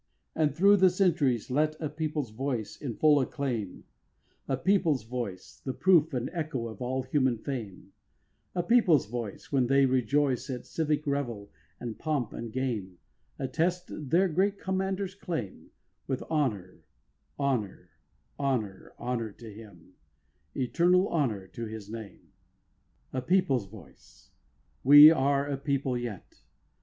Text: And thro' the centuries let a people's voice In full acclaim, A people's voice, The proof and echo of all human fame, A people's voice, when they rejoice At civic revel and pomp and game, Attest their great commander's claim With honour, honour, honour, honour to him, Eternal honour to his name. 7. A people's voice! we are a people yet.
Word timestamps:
And 0.33 0.55
thro' 0.55 0.75
the 0.75 0.89
centuries 0.89 1.51
let 1.51 1.79
a 1.79 1.87
people's 1.87 2.31
voice 2.31 2.75
In 2.75 2.95
full 2.95 3.19
acclaim, 3.19 3.83
A 4.47 4.57
people's 4.57 5.03
voice, 5.03 5.59
The 5.63 5.75
proof 5.75 6.11
and 6.11 6.27
echo 6.33 6.69
of 6.69 6.81
all 6.81 7.03
human 7.03 7.37
fame, 7.37 7.93
A 8.55 8.63
people's 8.63 9.05
voice, 9.05 9.51
when 9.51 9.67
they 9.67 9.85
rejoice 9.85 10.49
At 10.49 10.65
civic 10.65 11.05
revel 11.05 11.51
and 11.79 11.99
pomp 11.99 12.33
and 12.33 12.51
game, 12.51 12.97
Attest 13.37 13.91
their 14.09 14.27
great 14.27 14.59
commander's 14.59 15.13
claim 15.13 15.69
With 16.07 16.23
honour, 16.23 16.81
honour, 17.37 17.91
honour, 18.39 18.93
honour 18.97 19.31
to 19.33 19.53
him, 19.53 19.93
Eternal 20.57 21.09
honour 21.09 21.45
to 21.49 21.65
his 21.67 21.91
name. 21.91 22.31
7. 23.11 23.19
A 23.19 23.21
people's 23.21 23.67
voice! 23.67 24.31
we 24.83 25.11
are 25.11 25.45
a 25.47 25.57
people 25.57 25.95
yet. 25.95 26.41